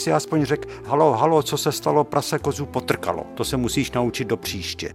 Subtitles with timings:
[0.00, 3.26] si aspoň řekl, halo, halo, co se stalo, prase kozu potrkalo.
[3.34, 4.94] To se musíš naučit do příště.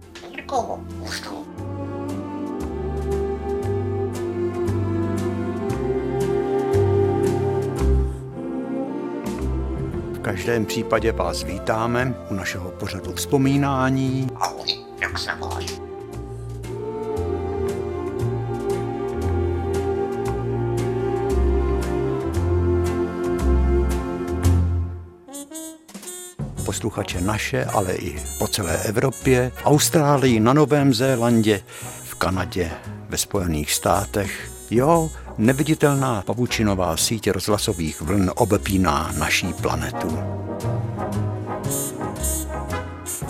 [10.12, 14.30] V každém případě vás vítáme u našeho pořadu vzpomínání.
[26.96, 31.60] Posluchače naše, ale i po celé Evropě, v Austrálii, na Novém Zélandě,
[32.04, 32.70] v Kanadě,
[33.08, 34.50] ve Spojených státech.
[34.70, 40.18] Jo, neviditelná pavučinová síť rozhlasových vln obepíná naší planetu.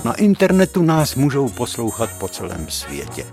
[0.05, 3.27] Na internetu nás můžou poslouchat po celém světě.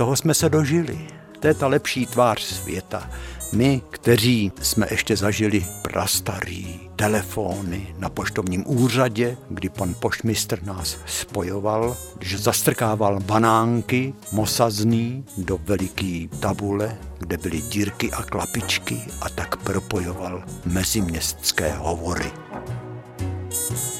[0.00, 0.98] Toho jsme se dožili.
[1.40, 3.10] To je ta lepší tvář světa.
[3.52, 11.96] My, kteří jsme ještě zažili prastarý telefony na poštovním úřadě, kdy pan poštmistr nás spojoval,
[12.18, 20.44] když zastrkával banánky mosazný do veliký tabule, kde byly dírky a klapičky a tak propojoval
[20.64, 22.30] meziměstské hovory.
[22.50, 23.99] No a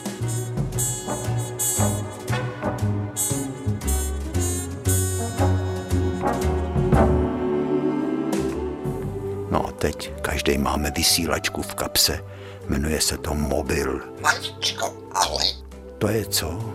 [9.81, 12.25] teď každý máme vysílačku v kapse.
[12.69, 14.01] Jmenuje se to mobil.
[14.23, 15.45] Maličko, ale
[15.99, 16.75] To je co?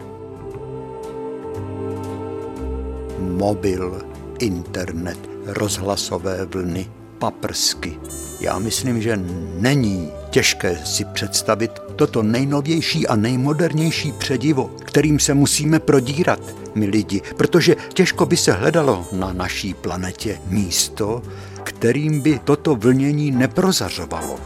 [3.20, 4.02] Mobil,
[4.40, 8.00] internet, rozhlasové vlny, paprsky.
[8.40, 9.20] Já myslím, že
[9.60, 16.40] není těžké si představit toto nejnovější a nejmodernější předivo, kterým se musíme prodírat,
[16.76, 21.22] my lidi, protože těžko by se hledalo na naší planetě místo,
[21.66, 24.40] kterým by toto vlnění neprozařovalo.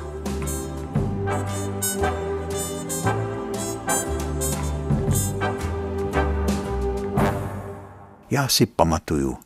[8.32, 9.38] Já si pamatuju.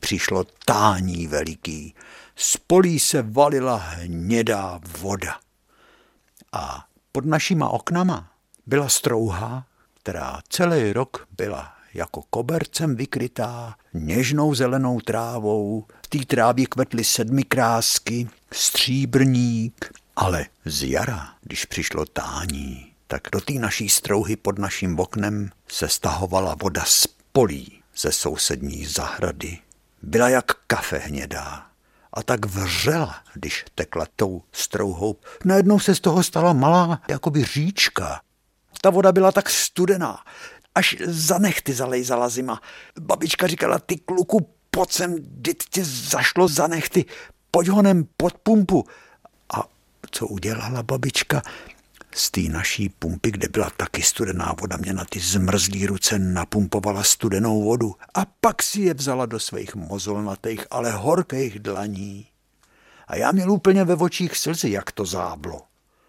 [0.00, 1.94] Přišlo tání veliký.
[2.36, 5.36] Z polí se valila hnědá voda.
[6.52, 8.30] A pod našima oknama
[8.66, 9.66] byla strouha,
[10.02, 15.84] která celý rok byla jako kobercem vykrytá něžnou zelenou trávou.
[16.08, 23.52] Té trávě kvetly sedmi krásky, stříbrník, ale z jara, když přišlo tání, tak do té
[23.52, 29.58] naší strouhy pod naším oknem se stahovala voda z polí ze sousední zahrady.
[30.02, 31.66] Byla jak kafe hnědá
[32.12, 35.16] a tak vřela, když tekla tou strouhou.
[35.44, 38.20] Najednou se z toho stala malá jakoby říčka.
[38.80, 40.18] Ta voda byla tak studená,
[40.74, 42.60] až za nechty zalejzala zima.
[43.00, 47.04] Babička říkala, ty kluku, pojď sem, dit tě zašlo za nechty,
[47.50, 48.84] pojď honem pod pumpu.
[49.54, 49.64] A
[50.10, 51.42] co udělala babička?
[52.14, 57.02] Z té naší pumpy, kde byla taky studená voda, mě na ty zmrzlý ruce napumpovala
[57.02, 62.26] studenou vodu a pak si je vzala do svých mozolnatých, ale horkých dlaní.
[63.08, 65.62] A já měl úplně ve očích slzy, jak to záblo.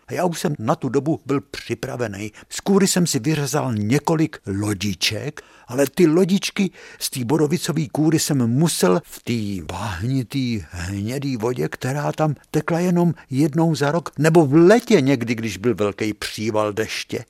[0.10, 2.32] A já už jsem na tu dobu byl připravený.
[2.50, 8.48] Z kůry jsem si vyřezal několik lodiček, ale ty lodičky z té borovicové kůry jsem
[8.48, 14.54] musel v té váhnitý hnědý vodě, která tam tekla jenom jednou za rok, nebo v
[14.54, 17.26] letě někdy, když byl velký příval deště.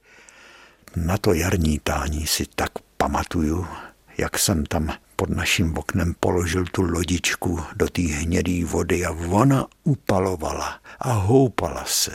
[0.96, 3.68] Na to jarní tání si tak pamatuju,
[4.18, 9.66] jak jsem tam pod naším oknem položil tu lodičku do té hnědé vody a ona
[9.84, 12.12] upalovala a houpala se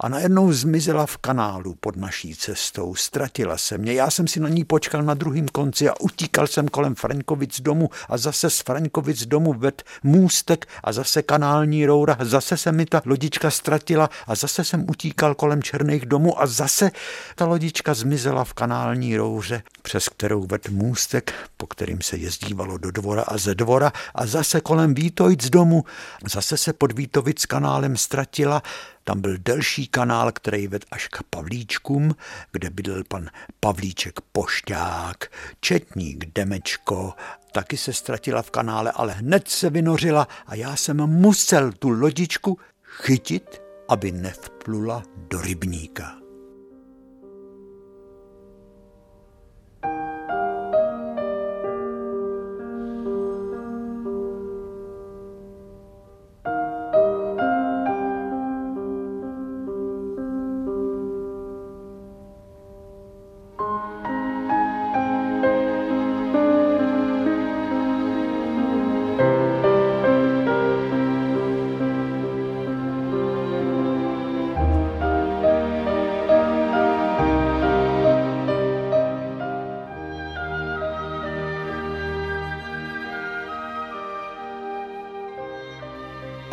[0.00, 2.94] a najednou zmizela v kanálu pod naší cestou.
[2.94, 3.92] Ztratila se mě.
[3.92, 7.90] Já jsem si na ní počkal na druhém konci a utíkal jsem kolem Fraňkovic domu
[8.08, 12.16] a zase z Fraňkovic domu ved můstek a zase kanální roura.
[12.20, 16.90] Zase se mi ta lodička ztratila a zase jsem utíkal kolem černých domů a zase
[17.34, 22.90] ta lodička zmizela v kanální rouře, přes kterou ved můstek, po kterým se jezdívalo do
[22.90, 25.84] dvora a ze dvora a zase kolem Vítovic domu.
[26.32, 28.62] Zase se pod Vítovic kanálem ztratila
[29.04, 32.16] tam byl delší kanál, který ved až k Pavlíčkům,
[32.52, 33.30] kde bydlel pan
[33.60, 37.14] Pavlíček Pošťák, Četník Demečko,
[37.52, 42.58] taky se ztratila v kanále, ale hned se vynořila a já jsem musel tu lodičku
[42.82, 46.19] chytit, aby nevplula do rybníka.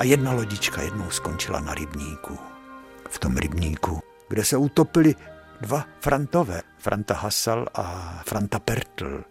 [0.08, 2.38] Jedna lodička jednou skončila na rybníku.
[3.10, 4.00] V tom rybníku,
[4.30, 5.16] kde se utopili
[5.62, 7.84] dva Frantové, Franta Hasal a
[8.26, 9.24] Franta Pertl.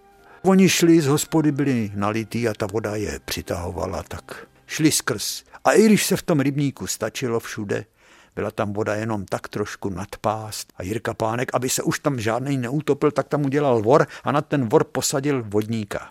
[0.43, 5.43] Oni šli z hospody, byli nalitý a ta voda je přitahovala, tak šli skrz.
[5.65, 7.85] A i když se v tom rybníku stačilo všude,
[8.35, 12.57] byla tam voda jenom tak trošku nadpást a Jirka Pánek, aby se už tam žádný
[12.57, 16.09] neutopil, tak tam udělal vor a na ten vor posadil vodníka.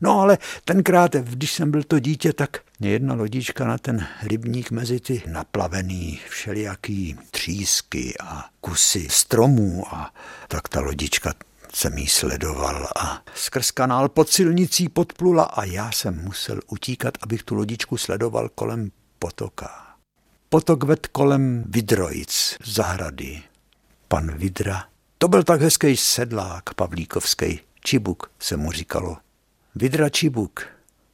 [0.00, 4.70] No ale tenkrát, když jsem byl to dítě, tak mě jedna lodička na ten rybník
[4.70, 10.14] mezi ty naplavený všelijaký třísky a kusy stromů a
[10.48, 11.34] tak ta lodička
[11.74, 17.42] jsem jí sledoval a skrz kanál pod silnicí podplula a já jsem musel utíkat, abych
[17.42, 19.84] tu lodičku sledoval kolem potoka.
[20.48, 23.42] Potok ved kolem Vidrojic, zahrady.
[24.08, 24.84] Pan Vidra,
[25.18, 29.16] to byl tak hezký sedlák pavlíkovský, Čibuk se mu říkalo.
[29.80, 30.66] Vidra Čibuk,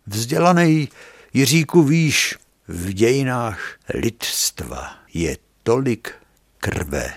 [0.07, 0.89] vzdělaný
[1.33, 2.39] Jiříku výš,
[2.69, 3.61] v dějinách
[3.95, 6.15] lidstva je tolik
[6.59, 7.15] krve.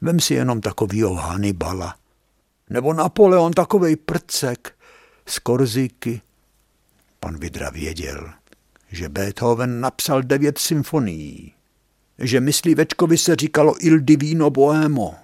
[0.00, 1.96] Vem si jenom takovýho Hannibala.
[2.70, 4.74] Nebo Napoleon takovej prcek
[5.26, 6.20] z Korziky.
[7.20, 8.30] Pan Vidra věděl,
[8.90, 11.52] že Beethoven napsal devět symfonií,
[12.18, 15.14] že myslivečkovi se říkalo Il Divino Boemo.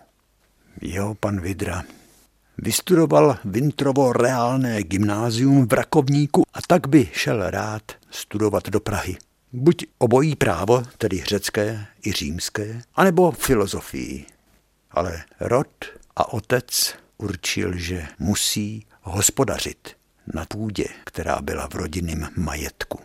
[0.82, 1.84] Jo, pan Vidra
[2.62, 9.16] vystudoval Vintrovo reálné gymnázium v Rakovníku a tak by šel rád studovat do Prahy.
[9.52, 14.26] Buď obojí právo, tedy řecké i římské, anebo filozofii.
[14.90, 15.84] Ale rod
[16.16, 19.88] a otec určil, že musí hospodařit
[20.34, 23.00] na půdě, která byla v rodinném majetku.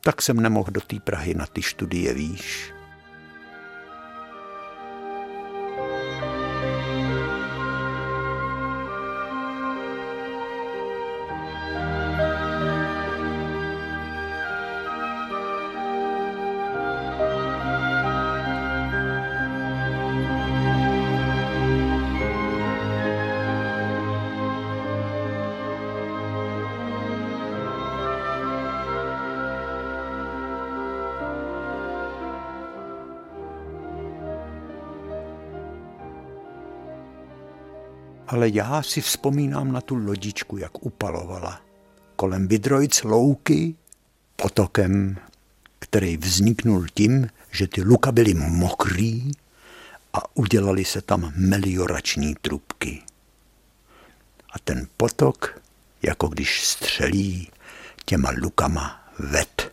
[0.00, 2.77] Tak jsem nemohl do té Prahy na ty studie výš.
[38.28, 41.60] Ale já si vzpomínám na tu lodičku, jak upalovala.
[42.16, 43.74] Kolem Vidrojc louky,
[44.36, 45.16] potokem,
[45.78, 49.32] který vzniknul tím, že ty luka byly mokrý
[50.12, 53.02] a udělali se tam meliorační trubky.
[54.52, 55.60] A ten potok,
[56.02, 57.50] jako když střelí
[58.04, 59.72] těma lukama ved.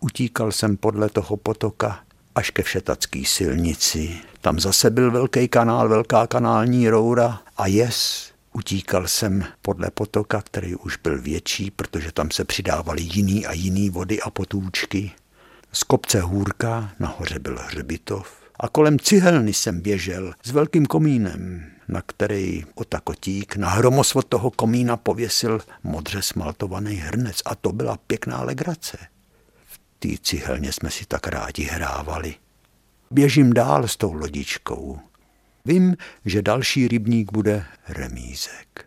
[0.00, 4.16] Utíkal jsem podle toho potoka až ke Všetacký silnici.
[4.40, 8.30] Tam zase byl velký kanál, velká kanální roura a jes.
[8.52, 13.90] Utíkal jsem podle potoka, který už byl větší, protože tam se přidávaly jiný a jiný
[13.90, 15.12] vody a potůčky.
[15.72, 22.02] Z kopce Hůrka nahoře byl hřbitov a kolem cihelny jsem běžel s velkým komínem, na
[22.06, 28.98] který otakotík na hromosvod toho komína pověsil modře smaltovaný hrnec a to byla pěkná legrace
[30.04, 32.34] té cihelně jsme si tak rádi hrávali.
[33.10, 34.98] Běžím dál s tou lodičkou.
[35.64, 38.86] Vím, že další rybník bude remízek.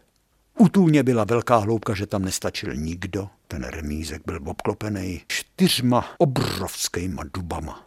[0.57, 3.29] U tůně byla velká hloubka, že tam nestačil nikdo.
[3.47, 7.85] Ten remízek byl obklopený čtyřma obrovskýma dubama.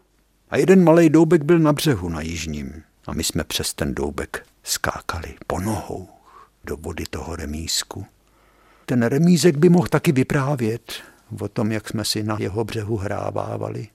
[0.51, 2.83] A jeden malý doubek byl na břehu na jižním.
[3.07, 6.09] A my jsme přes ten doubek skákali po nohou
[6.65, 8.07] do vody toho remízku.
[8.87, 10.93] Ten remízek by mohl taky vyprávět,
[11.41, 13.89] o tom, jak jsme si na jeho břehu hrávávali.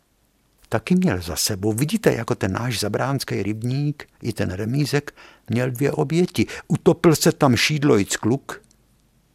[0.69, 5.13] Taky měl za sebou, vidíte, jako ten náš zabránský rybník, i ten remízek,
[5.49, 6.47] měl dvě oběti.
[6.67, 8.61] Utopil se tam šídlojc kluk,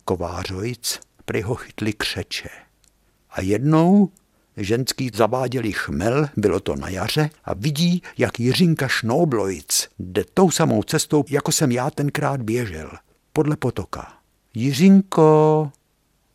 [0.04, 2.48] kovářojc, prý ho chytli křeče.
[3.30, 4.08] A jednou
[4.56, 10.82] ženský zaváděli chmel, bylo to na jaře, a vidí, jak Jiřinka Šnóblojc jde tou samou
[10.82, 12.90] cestou, jako jsem já tenkrát běžel,
[13.32, 14.12] podle potoka.
[14.54, 15.70] Jiřinko,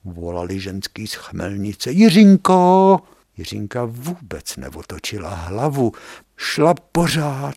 [0.06, 1.92] volali ženský z chmelnice.
[1.92, 3.00] Jiřinko!
[3.38, 5.92] Jiřinka vůbec neotočila hlavu,
[6.38, 7.56] šla pořád.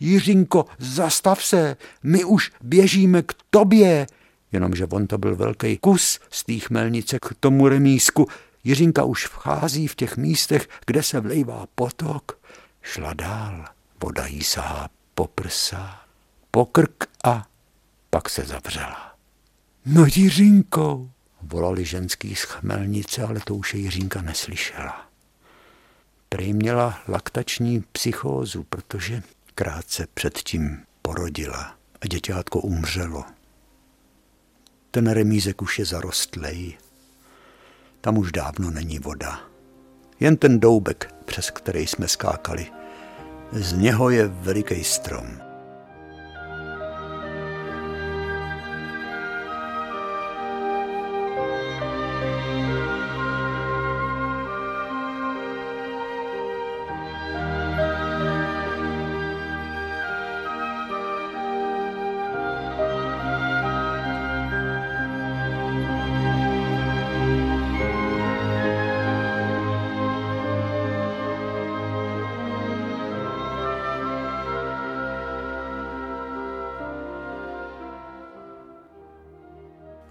[0.00, 4.06] Jiřinko, zastav se, my už běžíme k tobě.
[4.52, 8.26] Jenomže on to byl velký kus z té chmelnice k tomu remísku.
[8.64, 12.38] Jiřinka už vchází v těch místech, kde se vlejvá potok.
[12.82, 13.64] Šla dál,
[14.02, 16.00] voda jí sahá po prsa,
[16.50, 17.46] po krk a
[18.10, 19.14] pak se zavřela.
[19.86, 21.10] No Jiřinko,
[21.46, 25.10] volali ženský z chmelnice, ale to už Jiřínka neslyšela.
[26.28, 29.22] Prý měla laktační psychózu, protože
[29.54, 33.24] krátce předtím porodila a děťátko umřelo.
[34.90, 36.78] Ten remízek už je zarostlej.
[38.00, 39.40] Tam už dávno není voda.
[40.20, 42.66] Jen ten doubek, přes který jsme skákali.
[43.52, 45.53] Z něho je veliký strom.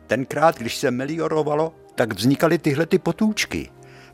[0.07, 3.69] Tenkrát, když se meliorovalo, tak vznikaly tyhle ty potůčky,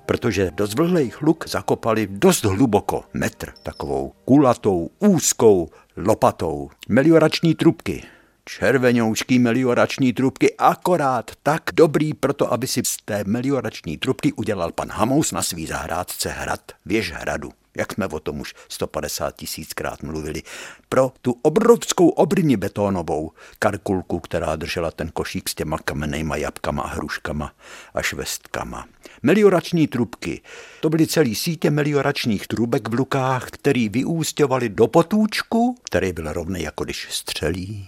[0.05, 6.69] protože do zvlhlejch luk zakopali dost hluboko, metr, takovou kulatou, úzkou lopatou.
[6.89, 8.03] Meliorační trubky,
[8.45, 14.89] červenoučký meliorační trubky, akorát tak dobrý proto, aby si z té meliorační trubky udělal pan
[14.89, 20.43] Hamous na svý zahrádce hrad, věž hradu jak jsme o tom už 150 tisíckrát mluvili,
[20.89, 26.87] pro tu obrovskou obrni betónovou karkulku, která držela ten košík s těma kamennejma jabkama a
[26.87, 27.51] hruškama
[27.93, 28.87] a švestkama.
[29.23, 30.41] Meliorační trubky.
[30.81, 36.63] To byly celý sítě melioračních trubek v lukách, který vyústěvali do potůčku, který byl rovný
[36.63, 37.87] jako když střelí.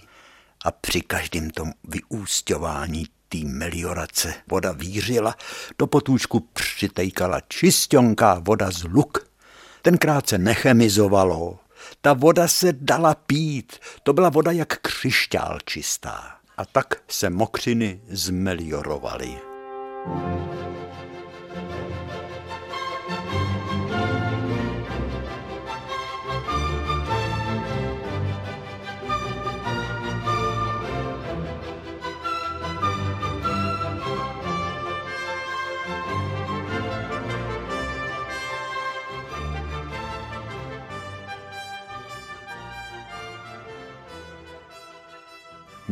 [0.64, 5.34] A při každém tom vyústěvání té meliorace voda vířila,
[5.78, 9.31] do potůčku přitejkala čistionká voda z luk
[9.82, 11.58] Tenkrát se nechemizovalo.
[12.00, 13.72] Ta voda se dala pít.
[14.02, 16.36] To byla voda jak křišťál čistá.
[16.56, 19.38] A tak se mokřiny zmeliorovaly.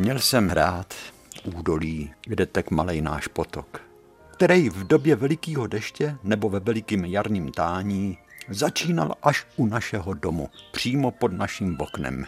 [0.01, 0.93] Měl jsem hrát
[1.43, 3.81] údolí, kde tek malej náš potok,
[4.31, 8.17] který v době velikého deště nebo ve velikým jarním tání
[8.49, 12.25] začínal až u našeho domu, přímo pod naším oknem.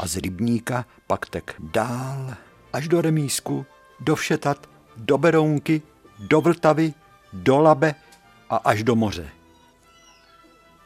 [0.00, 2.34] A z rybníka pak tek dál
[2.72, 3.66] až do remísku,
[4.00, 5.82] do Všetat, do Berounky,
[6.18, 6.94] do Vltavy,
[7.32, 7.94] do Labe
[8.50, 9.30] a až do moře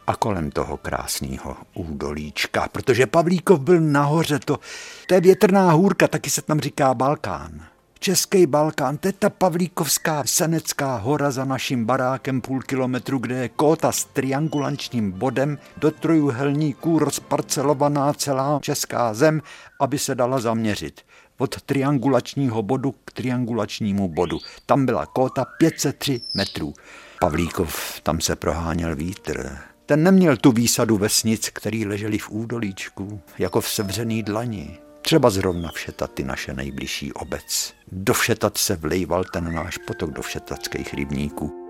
[0.06, 4.58] a kolem toho krásného údolíčka, protože Pavlíkov byl nahoře, to,
[5.06, 7.66] to je větrná hůrka, taky se tam říká Balkán.
[8.04, 13.48] Český Balkán, to je ta Pavlíkovská Senecká hora za naším barákem půl kilometru, kde je
[13.48, 19.42] kóta s triangulančním bodem do trojuhelníků rozparcelovaná celá česká zem,
[19.80, 21.00] aby se dala zaměřit.
[21.38, 24.38] Od triangulačního bodu k triangulačnímu bodu.
[24.66, 26.74] Tam byla kóta 503 metrů.
[27.20, 29.58] Pavlíkov, tam se proháněl vítr.
[29.86, 34.78] Ten neměl tu výsadu vesnic, který leželi v údolíčku, jako v sevřený dlani.
[35.02, 37.74] Třeba zrovna Všetaty, naše nejbližší obec.
[37.92, 41.63] Do Všetat se vlejval ten náš potok do všetatských rybníků.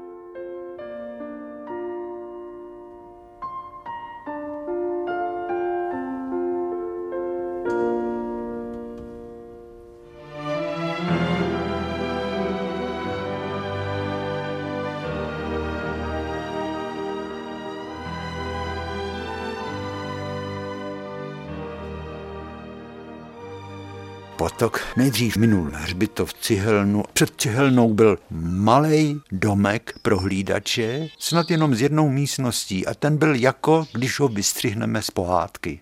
[24.54, 27.04] Potok nejdřív minul hřbitov cihelnu.
[27.12, 33.34] Před cihelnou byl malý domek pro hlídače, snad jenom z jednou místností a ten byl
[33.34, 35.80] jako, když ho vystřihneme z pohádky.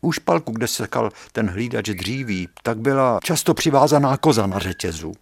[0.00, 5.12] U špalku, kde sekal ten hlídač dříví, tak byla často přivázaná koza na řetězu.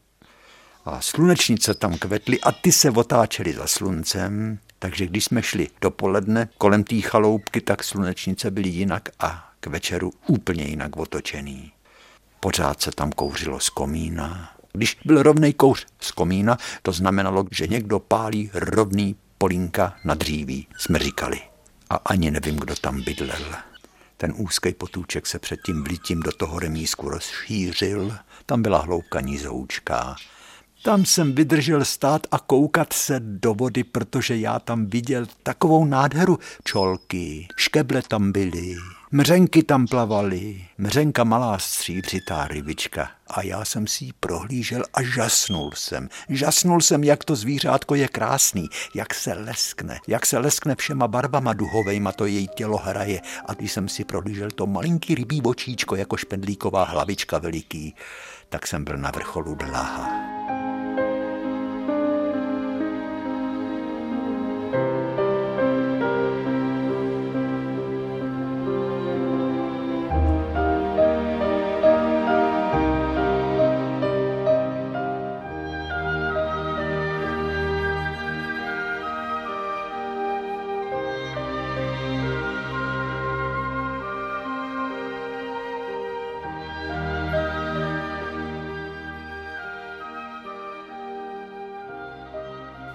[0.84, 6.48] A slunečnice tam kvetly a ty se otáčely za sluncem, takže když jsme šli dopoledne
[6.58, 11.72] kolem té chaloupky, tak slunečnice byly jinak a k večeru úplně jinak otočený.
[12.40, 14.50] Pořád se tam kouřilo z komína.
[14.72, 20.66] Když byl rovnej kouř z komína, to znamenalo, že někdo pálí rovný polínka na dříví,
[20.78, 21.40] jsme říkali.
[21.90, 23.54] A ani nevím, kdo tam bydlel.
[24.16, 28.16] Ten úzký potůček se před tím vlítím do toho remísku rozšířil.
[28.46, 30.16] Tam byla hloubka nizoučká.
[30.82, 36.38] Tam jsem vydržel stát a koukat se do vody, protože já tam viděl takovou nádheru.
[36.64, 38.76] Čolky, škeble tam byly,
[39.12, 43.10] Mřenky tam plavaly, mřenka malá stříbřitá rybička.
[43.26, 46.08] A já jsem si ji prohlížel a žasnul jsem.
[46.28, 51.52] Žasnul jsem, jak to zvířátko je krásný, jak se leskne, jak se leskne všema barvama
[51.52, 53.20] duhovejma, to její tělo hraje.
[53.46, 57.94] A když jsem si prohlížel to malinký rybí bočíčko jako špendlíková hlavička veliký,
[58.48, 60.37] tak jsem byl na vrcholu dlaha.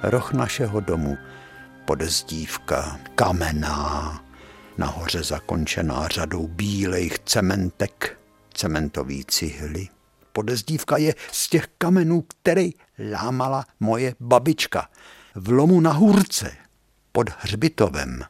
[0.03, 1.17] Roh našeho domu,
[1.85, 4.23] podezdívka kamená,
[4.77, 8.19] nahoře zakončená řadou bílejch cementek,
[8.53, 9.87] cementový cihly.
[10.33, 12.71] Podezdívka je z těch kamenů, který
[13.11, 14.89] lámala moje babička
[15.35, 16.51] v lomu na hůrce
[17.11, 18.23] pod hřbitovem.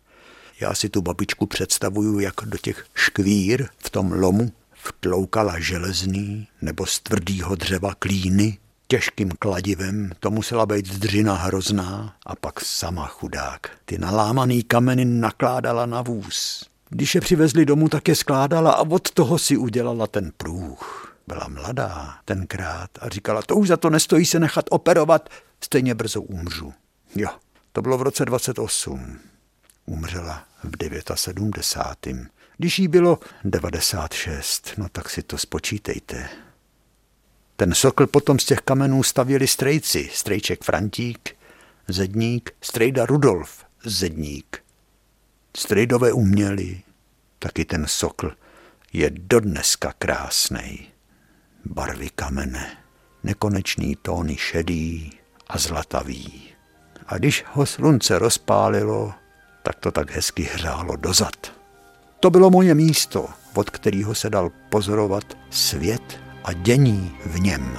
[0.59, 6.85] Já si tu babičku představuju, jak do těch škvír v tom lomu vtloukala železný nebo
[6.85, 13.71] z tvrdýho dřeva klíny těžkým kladivem, to musela být dřina hrozná a pak sama chudák.
[13.85, 16.65] Ty nalámaný kameny nakládala na vůz.
[16.89, 21.15] Když je přivezli domů, tak je skládala a od toho si udělala ten průh.
[21.27, 25.29] Byla mladá tenkrát a říkala, to už za to nestojí se nechat operovat,
[25.61, 26.73] stejně brzo umřu.
[27.15, 27.29] Jo,
[27.71, 29.19] to bylo v roce 28.
[29.85, 32.27] Umřela v 79.
[32.57, 36.29] Když jí bylo 96, no tak si to spočítejte.
[37.63, 41.35] Ten sokl potom z těch kamenů stavěli strejci, strejček Frantík,
[41.87, 44.63] Zedník, strejda Rudolf, Zedník.
[45.57, 46.81] Strejdové uměli,
[47.39, 48.31] taky ten sokl
[48.93, 50.87] je dodneska krásnej.
[51.65, 52.77] Barvy kamene,
[53.23, 55.11] nekonečný tóny šedý
[55.47, 56.43] a zlatavý.
[57.07, 59.13] A když ho slunce rozpálilo,
[59.63, 61.53] tak to tak hezky hřálo dozad.
[62.19, 67.77] To bylo moje místo, od kterého se dal pozorovat svět a dění v něm.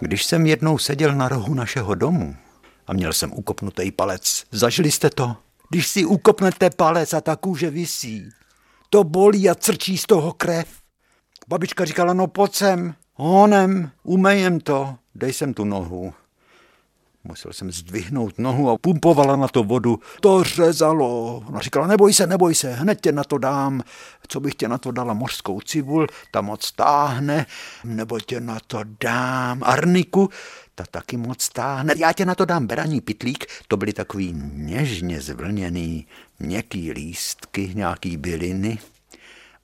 [0.00, 2.36] Když jsem jednou seděl na rohu našeho domu
[2.92, 5.36] a měl jsem ukopnutý palec, zažili jste to?
[5.70, 8.28] Když si ukopnete palec a ta kůže visí,
[8.90, 10.68] to bolí a crčí z toho krev.
[11.48, 16.14] Babička říkala, no pojď sem, honem, umejem to, dej sem tu nohu.
[17.24, 20.00] Musel jsem zdvihnout nohu a pumpovala na to vodu.
[20.20, 21.42] To řezalo.
[21.48, 23.82] Ona říkala, neboj se, neboj se, hned tě na to dám.
[24.28, 27.46] Co bych tě na to dala mořskou cibul, ta moc táhne,
[27.84, 30.30] nebo tě na to dám arniku,
[30.74, 31.94] ta taky moc táhne.
[31.96, 36.06] Já tě na to dám beraní pitlík, to byly takový něžně zvlněný,
[36.38, 38.78] měkký lístky, nějaký byliny.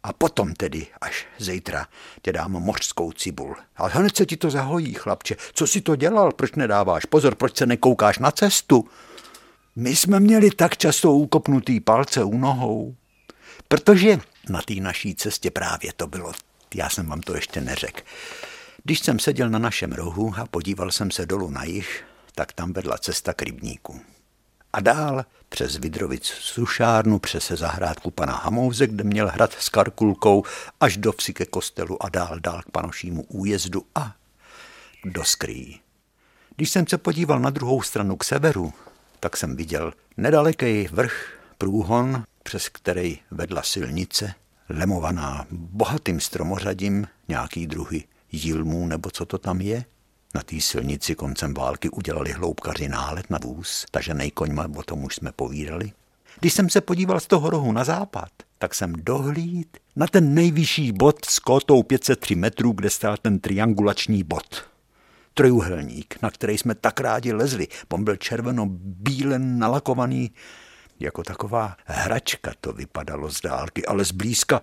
[0.09, 1.87] A potom tedy, až zítra,
[2.23, 3.57] tě dám mořskou cibul.
[3.77, 5.37] Ale hned se ti to zahojí, chlapče.
[5.53, 6.33] Co si to dělal?
[6.33, 7.35] Proč nedáváš pozor?
[7.35, 8.88] Proč se nekoukáš na cestu?
[9.77, 12.94] My jsme měli tak často ukopnutý palce u nohou,
[13.68, 14.18] protože
[14.49, 16.33] na té naší cestě právě to bylo.
[16.75, 18.01] Já jsem vám to ještě neřekl.
[18.85, 22.73] Když jsem seděl na našem rohu a podíval jsem se dolů na jich, tak tam
[22.73, 24.01] vedla cesta k rybníku.
[24.73, 30.45] A dál přes Vidrovic sušárnu, přes zahrádku pana Hamouze, kde měl hrad s Karkulkou,
[30.81, 34.15] až do vsi ke kostelu a dál dál k panošímu újezdu a
[35.05, 35.81] do skrý.
[36.57, 38.73] Když jsem se podíval na druhou stranu k severu,
[39.21, 44.35] tak jsem viděl nedaleký vrch, průhon, přes který vedla silnice,
[44.69, 49.85] lemovaná bohatým stromořadím, nějaký druhy jilmů nebo co to tam je–
[50.35, 55.14] na té silnici koncem války udělali hloubkaři nálet na vůz, tažený koňma, o tom už
[55.14, 55.93] jsme povídali.
[56.41, 60.93] Když jsem se podíval z toho rohu na západ, tak jsem dohlíd na ten nejvyšší
[60.93, 64.64] bod s kótou 503 metrů, kde stál ten triangulační bod.
[65.35, 67.69] Trojuhelník, na který jsme tak rádi lezli.
[67.88, 70.31] On byl červeno-bílen nalakovaný,
[71.01, 74.62] jako taková hračka to vypadalo z dálky, ale zblízka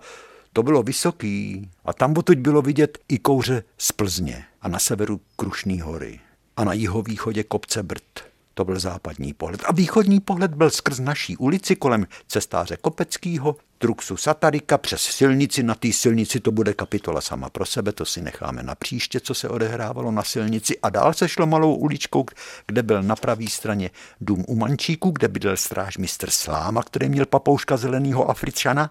[0.56, 5.20] to bylo vysoký a tam potuď bylo vidět i kouře z Plzně a na severu
[5.36, 6.20] Krušný hory
[6.56, 8.35] a na jihovýchodě kopce Brd.
[8.58, 9.62] To byl západní pohled.
[9.66, 15.62] A východní pohled byl skrz naší ulici kolem cestáře Kopeckýho, Truxu Satarika přes silnici.
[15.62, 19.34] Na té silnici to bude kapitola sama pro sebe, to si necháme na příště, co
[19.34, 20.78] se odehrávalo na silnici.
[20.82, 22.26] A dál se šlo malou uličkou,
[22.66, 23.90] kde byl na pravé straně
[24.20, 25.56] dům u Mančíku, kde bydlel
[25.98, 28.90] mistr Sláma, který měl papouška zeleného Afričana.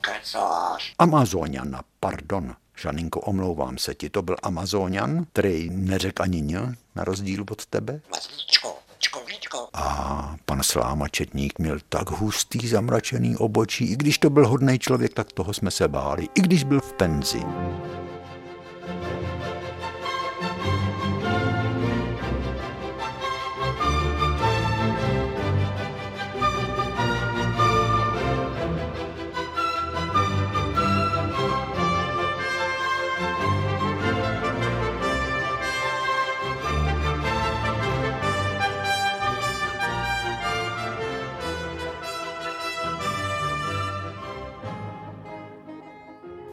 [1.00, 2.56] Amazoniana, pardon.
[2.78, 6.60] Žaninko, omlouvám se ti, to byl Amazonian, který neřekl ani ně,
[6.96, 8.02] na rozdíl od tebe.
[8.12, 8.85] Mazlíčko.
[9.74, 15.14] A pan Sláma Četník měl tak hustý zamračený obočí, i když to byl hodný člověk,
[15.14, 17.44] tak toho jsme se báli, i když byl v penzi.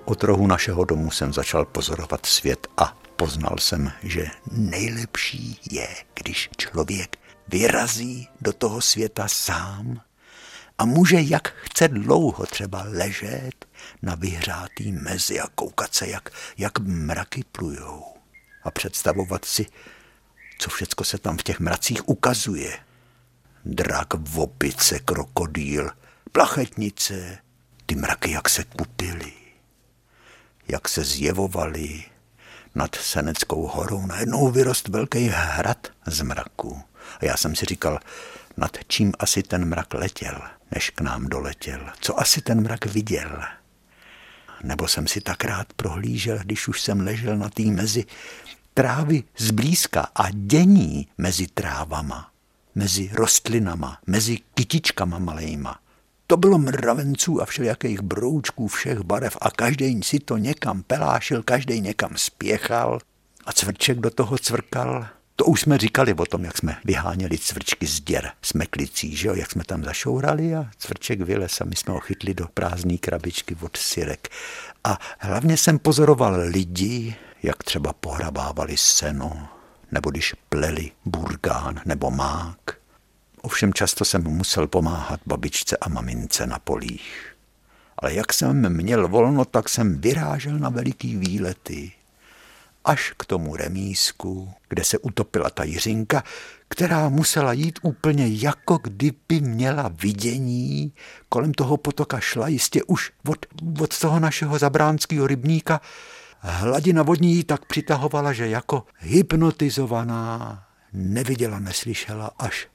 [0.04, 6.50] Od rohu našeho domu jsem začal pozorovat svět a poznal jsem, že nejlepší je, když
[6.56, 7.16] člověk
[7.48, 10.00] vyrazí do toho světa sám
[10.78, 13.66] a může jak chce dlouho třeba ležet
[14.02, 18.04] na vyhrátý mezi a koukat se, jak, jak mraky plujou
[18.62, 19.66] a představovat si,
[20.58, 22.78] co všecko se tam v těch mracích ukazuje.
[23.64, 25.90] Drak, vopice, krokodýl,
[26.32, 27.38] plachetnice,
[27.86, 29.41] ty mraky, jak se kupily
[30.68, 32.05] jak se zjevovaly
[32.75, 34.07] nad Seneckou horou.
[34.07, 36.83] Najednou vyrost velký hrad z mraku.
[37.20, 37.98] A já jsem si říkal,
[38.57, 40.40] nad čím asi ten mrak letěl,
[40.75, 41.90] než k nám doletěl.
[42.01, 43.42] Co asi ten mrak viděl.
[44.62, 48.05] Nebo jsem si tak rád prohlížel, když už jsem ležel na té mezi
[48.75, 52.31] trávy zblízka a dění mezi trávama,
[52.75, 55.81] mezi rostlinama, mezi kytičkama malejma.
[56.32, 61.80] To bylo mravenců a všelijakých broučků všech barev a každý si to někam pelášil, každý
[61.80, 62.98] někam spěchal
[63.44, 65.06] a cvrček do toho cvrkal.
[65.36, 69.28] To už jsme říkali o tom, jak jsme vyháněli cvrčky z děr s meklicí, že
[69.28, 69.34] jo?
[69.34, 73.56] jak jsme tam zašourali a cvrček vylez a my jsme ho chytli do prázdné krabičky
[73.60, 74.28] od syrek.
[74.84, 79.48] A hlavně jsem pozoroval lidi, jak třeba pohrabávali seno,
[79.90, 82.81] nebo když pleli burgán nebo mák.
[83.42, 87.35] Ovšem často jsem musel pomáhat babičce a mamince na polích.
[87.98, 91.92] Ale jak jsem měl volno, tak jsem vyrážel na veliký výlety.
[92.85, 96.22] Až k tomu remísku, kde se utopila ta Jiřinka,
[96.68, 100.92] která musela jít úplně jako kdyby měla vidění.
[101.28, 103.46] Kolem toho potoka šla jistě už od,
[103.81, 105.81] od toho našeho zabránského rybníka.
[106.38, 112.71] Hladina vodní ji tak přitahovala, že jako hypnotizovaná neviděla, neslyšela, až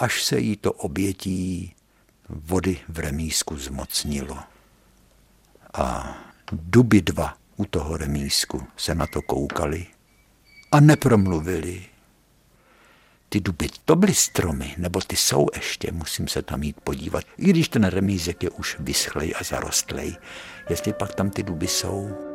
[0.00, 1.74] až se jí to obětí
[2.28, 4.38] vody v remísku zmocnilo.
[5.74, 6.16] A
[6.52, 9.86] duby dva u toho remísku se na to koukali
[10.72, 11.86] a nepromluvili.
[13.28, 17.24] Ty duby, to byly stromy, nebo ty jsou ještě, musím se tam jít podívat.
[17.36, 20.16] I když ten remízek je už vyschlej a zarostlej,
[20.70, 22.29] jestli pak tam ty duby jsou.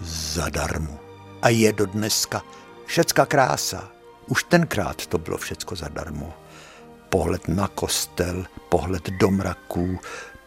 [0.00, 0.98] Zadarmo.
[1.42, 2.42] A je do dneska.
[2.86, 3.92] Všecka krása.
[4.28, 6.34] Už tenkrát to bylo všecko zadarmo.
[7.08, 9.98] Pohled na kostel, pohled do mraků,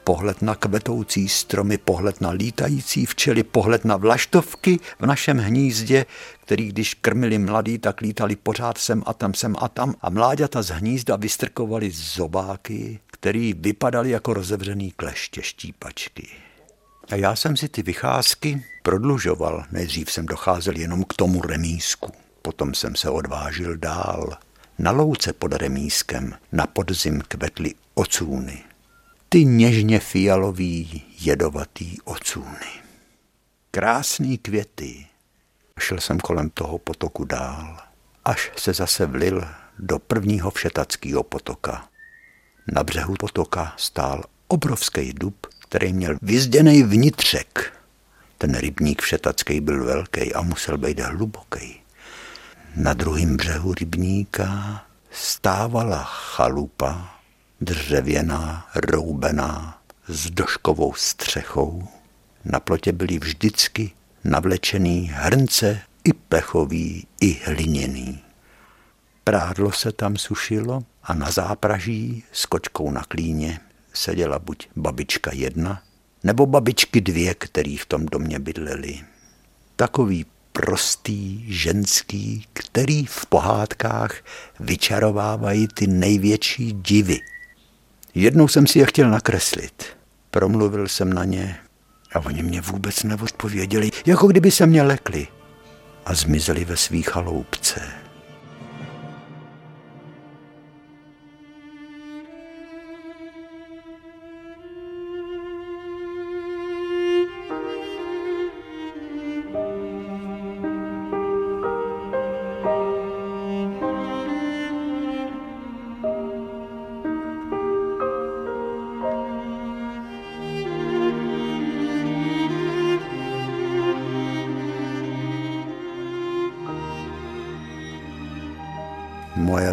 [0.03, 6.05] pohled na kvetoucí stromy, pohled na lítající včely, pohled na vlaštovky v našem hnízdě,
[6.41, 10.61] který když krmili mladý, tak lítali pořád sem a tam, sem a tam a mláďata
[10.61, 16.44] z hnízda vystrkovali zobáky, který vypadaly jako rozevřený kleště štípačky.
[17.11, 19.65] A já jsem si ty vycházky prodlužoval.
[19.71, 22.11] Nejdřív jsem docházel jenom k tomu remísku.
[22.41, 24.37] Potom jsem se odvážil dál.
[24.79, 28.63] Na louce pod remískem na podzim kvetly ocůny.
[29.29, 32.81] Ty něžně fialový, jedovatý ocůny.
[33.71, 35.07] Krásný květy.
[35.79, 37.77] Šel jsem kolem toho potoku dál,
[38.25, 39.47] až se zase vlil
[39.79, 41.87] do prvního všetackého potoka.
[42.73, 47.73] Na břehu potoka stál obrovský dub který měl vyzděný vnitřek.
[48.37, 51.81] Ten rybník všetacký byl velký a musel být hluboký.
[52.75, 57.19] Na druhém břehu rybníka stávala chalupa,
[57.61, 61.87] dřevěná, roubená, s doškovou střechou.
[62.45, 63.91] Na plotě byly vždycky
[64.23, 68.19] navlečený hrnce i plechový, i hliněný.
[69.23, 73.59] Prádlo se tam sušilo a na zápraží s kočkou na klíně
[73.95, 75.81] seděla buď babička jedna,
[76.23, 78.99] nebo babičky dvě, který v tom domě bydleli.
[79.75, 84.15] Takový prostý, ženský, který v pohádkách
[84.59, 87.19] vyčarovávají ty největší divy.
[88.15, 89.83] Jednou jsem si je chtěl nakreslit.
[90.31, 91.57] Promluvil jsem na ně
[92.13, 95.27] a oni mě vůbec neodpověděli, jako kdyby se mě lekli
[96.05, 98.04] a zmizeli ve svých chaloupce.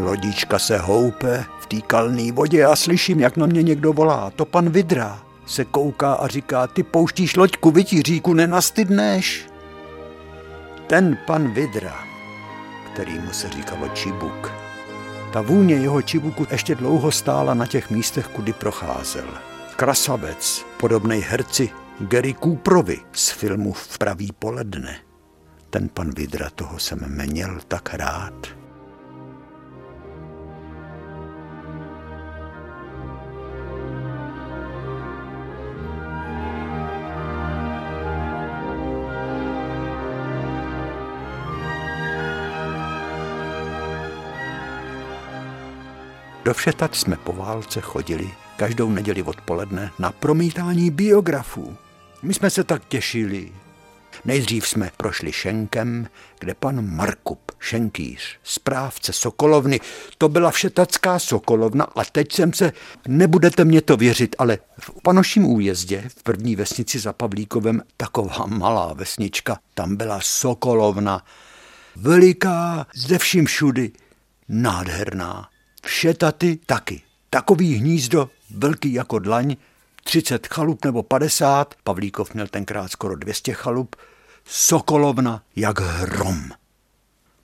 [0.04, 4.30] Lodička se houpe v té kalné vodě a slyším, jak na mě někdo volá.
[4.36, 9.46] To pan Vidra se kouká a říká, ty pouštíš loďku, vytíříku, nenastydneš?
[10.86, 12.04] Ten pan Vidra,
[12.92, 14.52] který mu se říkalo Čibuk,
[15.32, 19.28] ta vůně jeho čibuku ještě dlouho stála na těch místech, kudy procházel.
[19.76, 24.96] Krasavec, podobnej herci Gary Cooperovi z filmu V pravý poledne.
[25.70, 28.61] Ten pan Vidra, toho jsem měl tak rád.
[46.44, 51.76] Do Všetač jsme po válce chodili každou neděli odpoledne na promítání biografů.
[52.22, 53.52] My jsme se tak těšili.
[54.24, 59.80] Nejdřív jsme prošli Šenkem, kde pan Markup, šenkýř, správce Sokolovny,
[60.18, 62.72] to byla všetacká Sokolovna a teď jsem se,
[63.08, 68.92] nebudete mě to věřit, ale v panoším újezdě, v první vesnici za Pavlíkovem, taková malá
[68.92, 71.24] vesnička, tam byla Sokolovna,
[71.96, 73.90] veliká, ze vším všudy,
[74.48, 75.51] nádherná.
[75.92, 77.02] Všetaty taky.
[77.30, 79.56] Takový hnízdo, velký jako dlaň,
[80.04, 83.96] 30 chalup nebo 50, Pavlíkov měl tenkrát skoro 200 chalup,
[84.44, 86.50] Sokolovna jak hrom.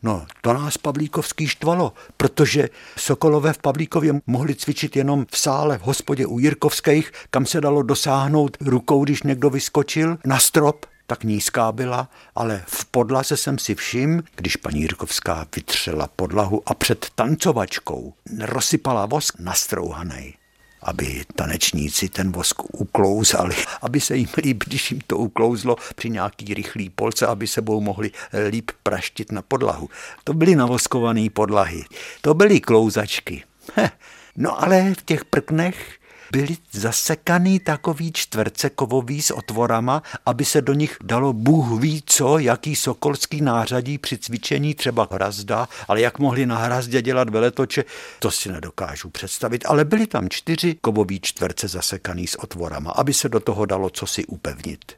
[0.02, 5.82] No, to nás Pavlíkovský štvalo, protože Sokolové v Pavlíkově mohli cvičit jenom v sále v
[5.82, 11.72] hospodě u Jirkovských, kam se dalo dosáhnout rukou, když někdo vyskočil na strop tak nízká
[11.72, 18.14] byla, ale v podlaze jsem si všim, když paní Jirkovská vytřela podlahu a před tancovačkou
[18.40, 20.34] rozsypala vosk nastrouhaný
[20.82, 26.54] aby tanečníci ten vosk uklouzali, aby se jim líp, když jim to uklouzlo při nějaký
[26.54, 28.10] rychlý polce, aby sebou mohli
[28.48, 29.90] líp praštit na podlahu.
[30.24, 31.84] To byly navoskované podlahy,
[32.20, 33.44] to byly klouzačky.
[33.74, 33.90] Heh.
[34.36, 35.97] No ale v těch prknech
[36.32, 42.38] byly zasekaný takový čtverce kovový s otvorama, aby se do nich dalo Bůh ví co,
[42.38, 47.84] jaký sokolský nářadí při cvičení třeba hrazda, ale jak mohli na hrazdě dělat veletoče,
[48.18, 53.28] to si nedokážu představit, ale byly tam čtyři kovový čtverce zasekaný s otvorama, aby se
[53.28, 54.92] do toho dalo cosi upevnit.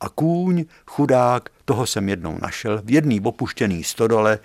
[0.00, 4.38] A kůň, chudák, toho jsem jednou našel v jedný opuštěný stodole,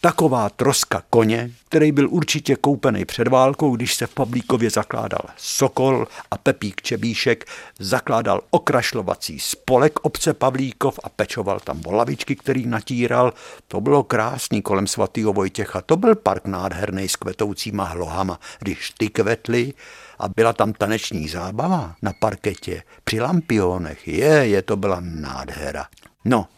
[0.00, 6.06] Taková troska koně, který byl určitě koupený před válkou, když se v Pavlíkově zakládal Sokol
[6.30, 7.44] a Pepík Čebíšek
[7.78, 13.32] zakládal okrašlovací spolek obce Pavlíkov a pečoval tam volavičky, který natíral.
[13.68, 15.82] To bylo krásný kolem svatého Vojtěcha.
[15.82, 18.40] To byl park nádherný s kvetoucíma hlohama.
[18.58, 19.72] Když ty kvetly
[20.18, 24.08] a byla tam taneční zábava na parketě při lampionech.
[24.08, 25.86] Je, je, to byla nádhera.
[26.24, 26.48] No,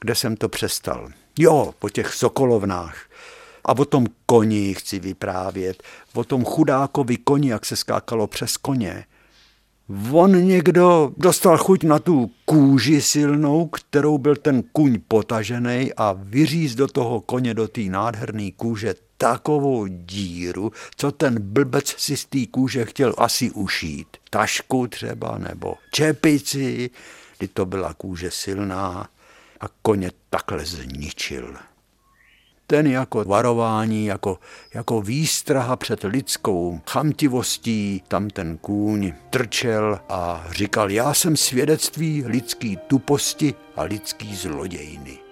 [0.00, 1.08] kde jsem to přestal?
[1.38, 2.96] Jo, po těch sokolovnách.
[3.64, 5.82] A o tom koni chci vyprávět.
[6.14, 9.04] O tom chudákovi koni, jak se skákalo přes koně.
[10.12, 16.74] On někdo dostal chuť na tu kůži silnou, kterou byl ten kuň potažený a vyříz
[16.74, 22.46] do toho koně, do té nádherné kůže takovou díru, co ten blbec si z té
[22.50, 24.06] kůže chtěl asi ušít.
[24.30, 26.90] Tašku třeba nebo čepici,
[27.38, 29.08] kdy to byla kůže silná
[29.60, 31.56] a koně takhle zničil.
[32.66, 34.38] Ten jako varování, jako,
[34.74, 42.78] jako výstraha před lidskou chamtivostí, tam ten kůň trčel a říkal, já jsem svědectví lidský
[42.86, 45.25] tuposti a lidský zlodějny.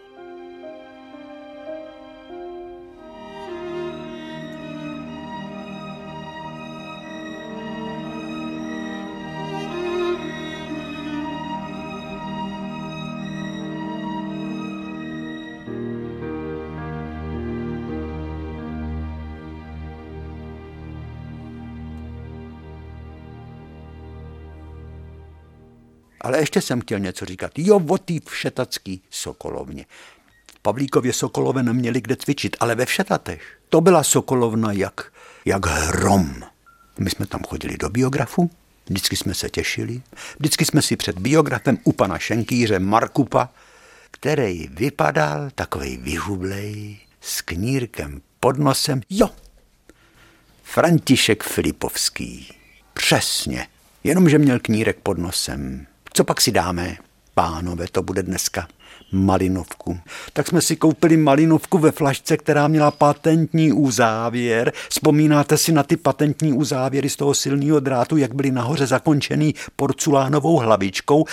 [26.24, 27.52] Ale ještě jsem chtěl něco říkat.
[27.56, 29.86] Jo, o té všetacký Sokolovně.
[30.46, 33.58] V Pavlíkově Sokolové neměli kde cvičit, ale ve Všetatech.
[33.68, 35.12] To byla Sokolovna jak,
[35.44, 36.42] jak hrom.
[36.98, 38.50] My jsme tam chodili do biografu,
[38.86, 40.02] vždycky jsme se těšili,
[40.38, 43.48] vždycky jsme si před biografem u pana Šenkýře Markupa,
[44.10, 49.00] který vypadal takový vyhublej, s knírkem pod nosem.
[49.10, 49.30] Jo,
[50.62, 52.48] František Filipovský.
[52.94, 53.66] Přesně.
[54.04, 55.86] Jenomže měl knírek pod nosem.
[56.16, 56.96] Co pak si dáme?
[57.34, 58.68] Pánové, to bude dneska
[59.12, 60.00] malinovku.
[60.32, 64.72] Tak jsme si koupili malinovku ve flašce, která měla patentní uzávěr.
[64.88, 70.56] Vzpomínáte si na ty patentní uzávěry z toho silného drátu, jak byly nahoře zakončený porculánovou
[70.56, 71.24] hlavičkou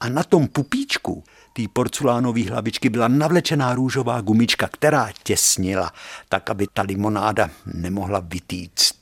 [0.00, 5.92] a na tom pupíčku té porcelánové hlavičky byla navlečená růžová gumička, která těsnila,
[6.28, 8.94] tak aby ta limonáda nemohla vytýct.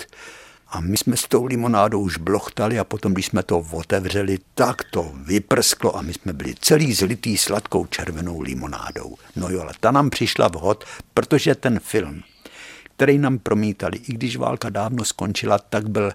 [0.71, 4.85] A my jsme s tou limonádou už blochtali a potom, když jsme to otevřeli, tak
[4.85, 9.17] to vyprsklo a my jsme byli celý zlitý sladkou červenou limonádou.
[9.37, 12.23] No jo, ale ta nám přišla vhod, protože ten film,
[12.83, 16.13] který nám promítali, i když válka dávno skončila, tak byl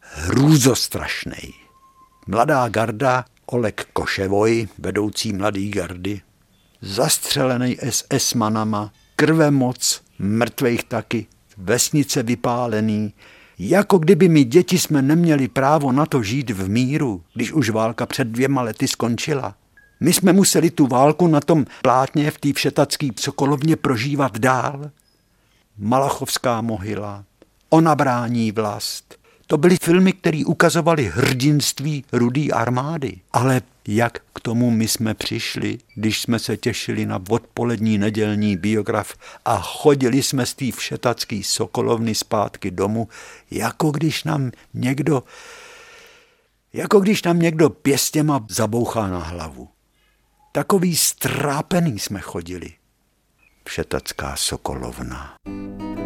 [0.00, 1.54] hrůzostrašný.
[2.26, 6.20] Mladá garda, Oleg Koševoj, vedoucí mladý gardy,
[6.80, 13.12] zastřelený SS manama, krve moc, mrtvejch taky, vesnice vypálený,
[13.68, 18.06] jako kdyby my děti jsme neměli právo na to žít v míru, když už válka
[18.06, 19.54] před dvěma lety skončila.
[20.00, 24.90] My jsme museli tu válku na tom plátně v té všetacký Sokolovně prožívat dál.
[25.78, 27.24] Malachovská mohyla,
[27.70, 29.21] Ona brání vlast.
[29.52, 33.20] To byly filmy, které ukazovaly hrdinství rudý armády.
[33.32, 39.14] Ale jak k tomu my jsme přišli, když jsme se těšili na odpolední nedělní biograf
[39.44, 43.08] a chodili jsme z té všetacký sokolovny zpátky domů,
[43.50, 45.22] jako když nám někdo
[46.72, 49.68] jako když nám někdo pěstěma zabouchá na hlavu.
[50.52, 52.72] Takový strápený jsme chodili.
[53.64, 55.34] Všetacká sokolovna.
[55.44, 56.01] Potom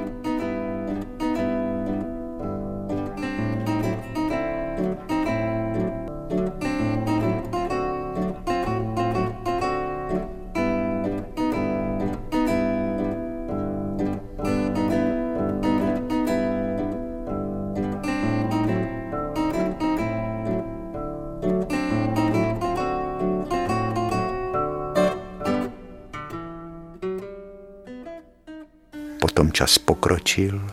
[30.37, 30.71] pokročil.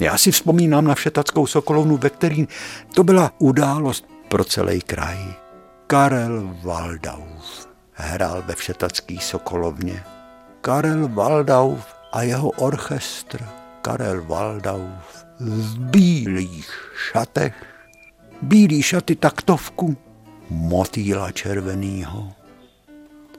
[0.00, 2.48] Já si vzpomínám na všetackou Sokolovnu, ve který
[2.94, 5.18] to byla událost pro celý kraj.
[5.86, 10.04] Karel Waldauf hrál ve všetacký Sokolovně.
[10.60, 13.48] Karel Waldauf a jeho orchestr
[13.82, 17.54] Karel Waldauf v bílých šatech.
[18.42, 19.96] Bílý šaty taktovku,
[20.50, 22.32] motýla červenýho.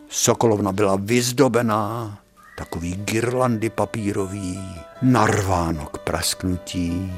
[0.09, 2.17] Sokolovna byla vyzdobená
[2.57, 4.59] takový girlandy papírový,
[5.03, 7.13] narváno k prasknutí.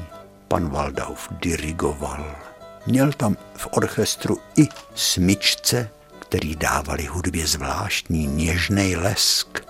[0.48, 2.36] Pan Waldauf dirigoval.
[2.86, 9.60] Měl tam v orchestru i smyčce, který dávali hudbě zvláštní něžný lesk.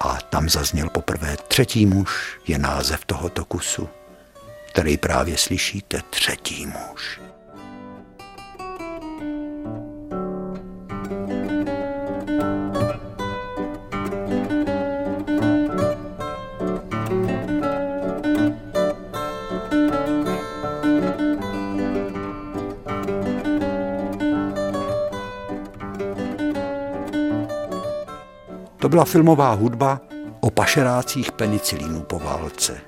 [0.00, 3.88] A tam zazněl poprvé třetí muž, je název tohoto kusu,
[4.68, 7.20] který právě slyšíte, třetí muž.
[28.80, 30.00] To byla filmová hudba
[30.40, 32.80] o pašerácích penicilínu po válce.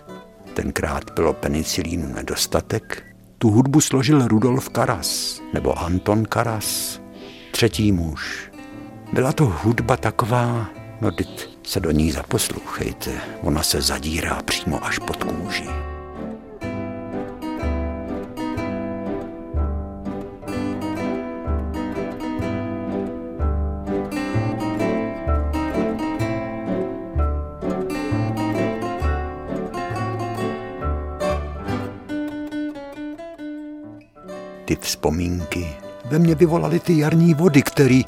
[0.55, 3.05] Tenkrát bylo penicilínu nedostatek.
[3.39, 7.01] Tu hudbu složil Rudolf Karas nebo Anton Karas,
[7.51, 8.51] třetí muž.
[9.13, 10.67] Byla to hudba taková,
[11.01, 11.11] no
[11.63, 13.11] se do ní zaposlouchejte,
[13.43, 15.92] ona se zadírá přímo až pod kůži.
[34.77, 35.69] Ty vzpomínky
[36.05, 38.01] ve mně vyvolaly ty jarní vody, které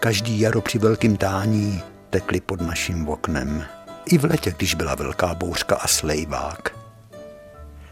[0.00, 3.64] každý jaro při velkým tání tekly pod naším oknem.
[4.06, 6.76] I v letě, když byla velká bouřka a slejvák.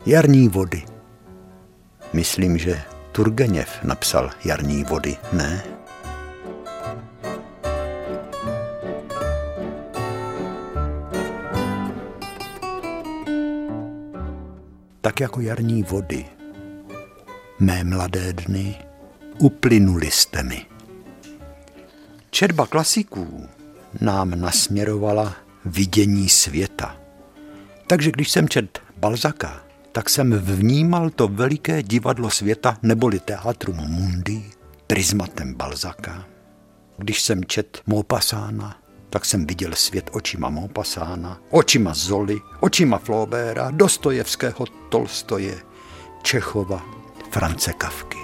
[0.06, 0.82] Jarní vody.
[2.12, 5.64] Myslím, že Turgeněv napsal Jarní vody, ne?
[15.00, 16.37] Tak jako jarní vody
[17.60, 18.76] mé mladé dny,
[19.38, 20.66] uplynuli jste mi.
[22.30, 23.48] Četba klasiků
[24.00, 26.96] nám nasměrovala vidění světa.
[27.86, 29.60] Takže když jsem čet Balzaka,
[29.92, 34.44] tak jsem vnímal to veliké divadlo světa neboli teatrum mundi
[34.86, 36.26] prismatem Balzaka.
[36.96, 38.76] Když jsem čet Maupassana,
[39.10, 45.58] tak jsem viděl svět očima Maupassana, očima Zoly, očima Flaubera, Dostojevského, Tolstoje,
[46.22, 46.97] Čechova,
[47.30, 48.17] France Kavky.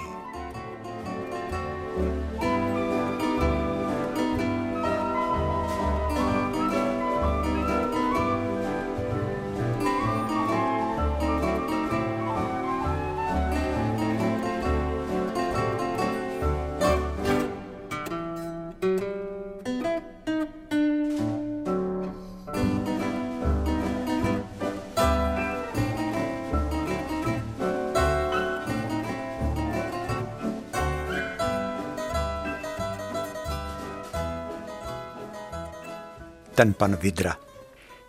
[36.65, 37.37] Ten pan Vidra.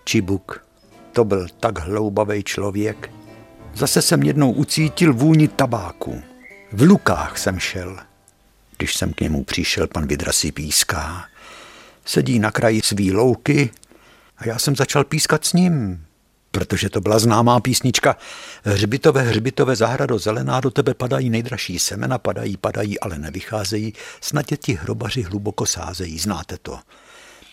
[0.05, 0.65] Čibuk,
[1.13, 3.11] to byl tak hloubavý člověk.
[3.75, 6.23] Zase jsem jednou ucítil vůni tabáku.
[6.73, 7.99] V lukách jsem šel.
[8.79, 11.25] Když jsem k němu přišel, pan Vidra si píská.
[12.05, 13.71] Sedí na kraji svý louky
[14.39, 16.07] a já jsem začal pískat s ním,
[16.51, 18.17] protože to byla známá písnička
[18.65, 24.75] Hřbitové, hřbitové, zahrado zelená, do tebe padají nejdražší semena, padají, padají, ale nevycházejí, snad ti
[24.75, 26.79] hrobaři hluboko sázejí, znáte to.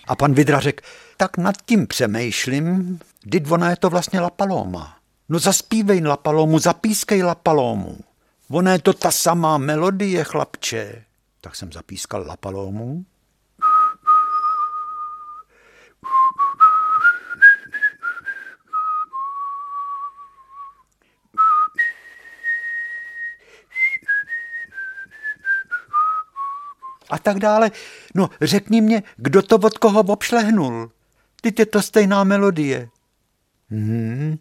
[0.07, 0.83] A pan Vidra řekl,
[1.17, 4.97] tak nad tím přemýšlím, kdy ona je to vlastně La Paloma.
[5.29, 7.97] No zaspívej La Palomu, zapískej La Palomu.
[8.49, 11.03] Ona je to ta samá melodie, chlapče.
[11.41, 13.05] Tak jsem zapískal La Palomu.
[27.09, 27.71] A tak dále.
[28.15, 30.91] No, řekni mě, kdo to od koho obšlehnul?
[31.41, 32.89] Ty je to stejná melodie.
[33.69, 34.37] Hmm.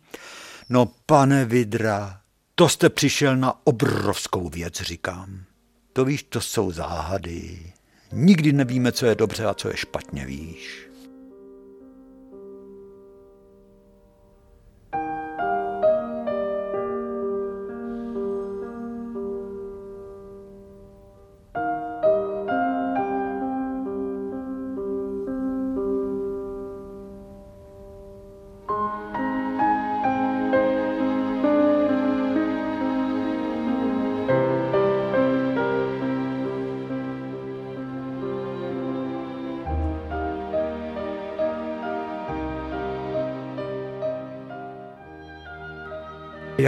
[0.68, 2.20] No, pane Vidra,
[2.54, 5.44] to jste přišel na obrovskou věc, říkám.
[5.92, 7.72] To víš, to jsou záhady.
[8.12, 10.91] Nikdy nevíme, co je dobře a co je špatně, víš.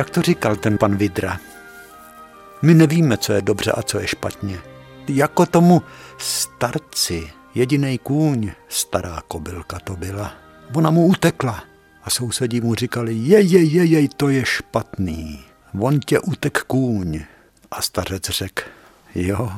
[0.04, 1.40] Jak to říkal ten pan Vidra?
[2.62, 4.58] My nevíme, co je dobře a co je špatně.
[5.08, 5.82] Jako tomu
[6.18, 10.34] starci, jediný kůň, stará kobylka to byla.
[10.74, 11.64] Ona mu utekla
[12.02, 15.44] a sousedí mu říkali, jej, jej, jej, jej, to je špatný.
[15.80, 17.20] On tě utek kůň.
[17.70, 18.62] A stařec řekl,
[19.14, 19.52] jo,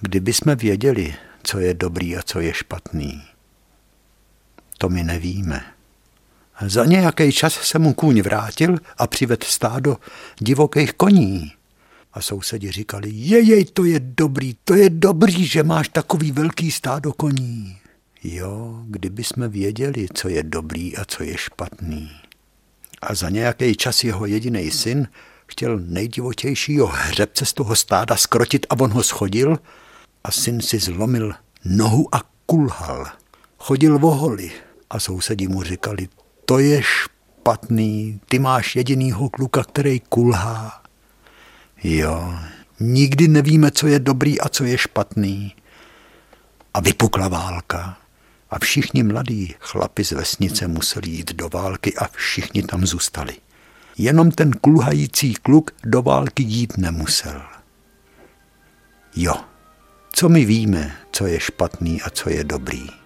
[0.00, 3.22] kdyby jsme věděli, co je dobrý a co je špatný,
[4.78, 5.77] to my nevíme.
[6.66, 9.96] Za nějaký čas se mu kůň vrátil a přived stádo
[10.38, 11.52] divokých koní.
[12.12, 17.12] A sousedi říkali, jej, to je dobrý, to je dobrý, že máš takový velký stádo
[17.12, 17.78] koní.
[18.24, 22.10] Jo, kdyby jsme věděli, co je dobrý a co je špatný.
[23.02, 25.08] A za nějaký čas jeho jediný syn
[25.46, 29.58] chtěl nejdivotějšího hřebce z toho stáda skrotit a on ho schodil
[30.24, 31.32] a syn si zlomil
[31.64, 33.06] nohu a kulhal.
[33.58, 34.50] Chodil voholi
[34.90, 36.08] a sousedi mu říkali,
[36.48, 40.82] to je špatný, ty máš jedinýho kluka, který kulhá.
[41.84, 42.34] Jo,
[42.80, 45.54] nikdy nevíme, co je dobrý a co je špatný.
[46.74, 47.98] A vypukla válka.
[48.50, 53.36] A všichni mladí chlapi z vesnice museli jít do války a všichni tam zůstali.
[53.98, 57.42] Jenom ten kulhající kluk do války jít nemusel.
[59.16, 59.34] Jo,
[60.12, 62.97] co my víme, co je špatný a co je dobrý?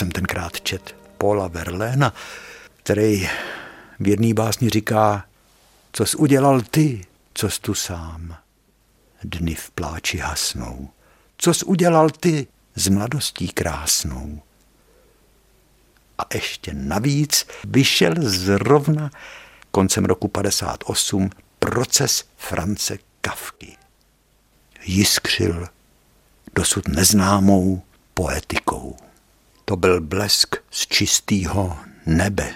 [0.00, 2.14] Jsem tenkrát čet Paula Verléna,
[2.76, 3.28] který
[4.00, 5.24] v jedné básni říká,
[5.92, 8.36] co jsi udělal ty, co jsi tu sám.
[9.24, 10.88] Dny v pláči hasnou.
[11.38, 14.42] Co jsi udělal ty s mladostí krásnou.
[16.18, 19.10] A ještě navíc vyšel zrovna
[19.70, 23.76] koncem roku 58 proces France Kavky.
[24.84, 25.68] Jiskřil
[26.54, 27.82] dosud neznámou
[28.14, 28.96] poetikou.
[29.70, 32.54] To byl blesk z čistého nebe.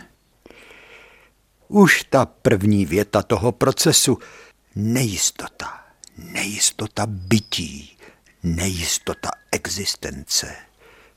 [1.69, 4.19] Už ta první věta toho procesu,
[4.75, 5.85] nejistota,
[6.19, 7.97] nejistota bytí,
[8.43, 10.57] nejistota existence.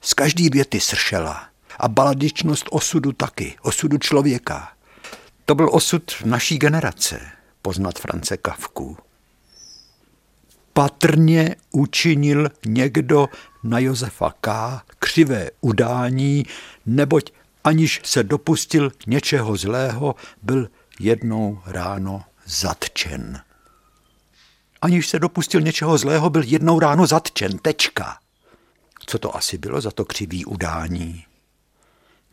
[0.02, 4.74] Z každý věty sršela a baladičnost osudu taky, osudu člověka.
[5.45, 7.22] To byl osud naší generace,
[7.62, 8.98] poznat France Kavku
[10.78, 13.30] patrně učinil někdo
[13.64, 14.82] na Josefa K.
[14.99, 16.45] křivé udání,
[16.86, 17.32] neboť
[17.64, 20.68] aniž se dopustil něčeho zlého, byl
[20.99, 23.41] jednou ráno zatčen.
[24.82, 27.58] Aniž se dopustil něčeho zlého, byl jednou ráno zatčen.
[27.58, 28.20] Tečka.
[29.05, 31.26] co to asi bylo za to křivý udání.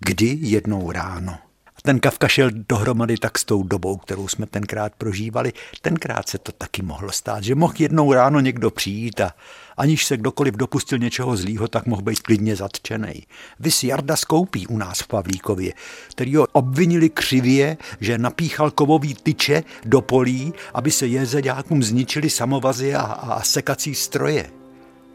[0.00, 1.38] Kdy jednou ráno
[1.86, 5.52] ten Kafka šel dohromady tak s tou dobou, kterou jsme tenkrát prožívali.
[5.82, 9.34] Tenkrát se to taky mohlo stát, že mohl jednou ráno někdo přijít a
[9.76, 13.26] aniž se kdokoliv dopustil něčeho zlýho, tak mohl být klidně zatčený.
[13.60, 15.72] Vys Jarda Skoupí u nás v Pavlíkově,
[16.10, 22.94] který ho obvinili křivě, že napíchal kovový tyče do polí, aby se jezeďákům zničili samovazy
[22.94, 24.50] a, a sekací stroje.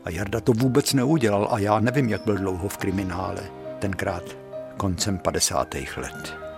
[0.05, 3.41] A Jarda to vůbec neudělal a já nevím, jak byl dlouho v kriminále.
[3.79, 4.37] Tenkrát
[4.77, 5.75] koncem 50.
[5.97, 6.48] let.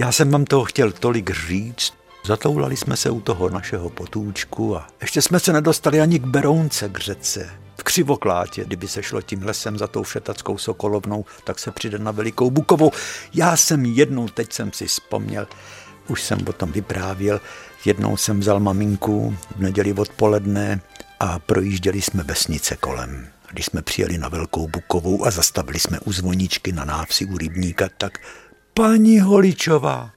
[0.00, 1.94] Já jsem vám toho chtěl tolik říct.
[2.26, 6.88] Zatoulali jsme se u toho našeho potůčku a ještě jsme se nedostali ani k Berounce,
[6.88, 7.50] k řece.
[7.78, 12.10] V Křivoklátě, kdyby se šlo tím lesem za tou všetackou Sokolovnou, tak se přijde na
[12.10, 12.92] Velikou Bukovou.
[13.34, 15.46] Já jsem jednou, teď jsem si vzpomněl,
[16.08, 17.40] už jsem o tom vyprávěl,
[17.84, 20.80] jednou jsem vzal maminku v neděli odpoledne
[21.20, 23.28] a projížděli jsme vesnice kolem.
[23.50, 27.88] Když jsme přijeli na Velkou Bukovou a zastavili jsme u zvoničky na návsi u rybníka,
[27.98, 28.12] tak
[28.80, 30.10] Paní Holičová,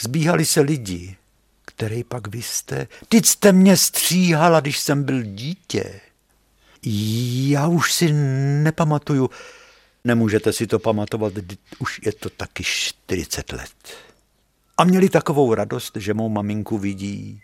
[0.00, 1.16] zbíhali se lidi,
[1.64, 2.88] který pak vy jste.
[3.08, 6.00] Ty jste mě stříhala, když jsem byl dítě.
[7.48, 8.12] Já už si
[8.62, 9.30] nepamatuju.
[10.04, 11.32] Nemůžete si to pamatovat,
[11.78, 13.96] už je to taky 40 let.
[14.78, 17.40] A měli takovou radost, že mou maminku vidí,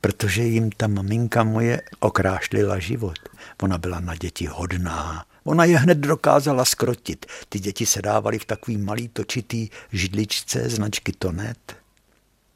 [0.00, 3.18] protože jim ta maminka moje okrášlila život.
[3.62, 7.26] Ona byla na děti hodná, Ona je hned dokázala skrotit.
[7.48, 11.76] Ty děti se dávaly v takový malý točitý židličce značky Tonet.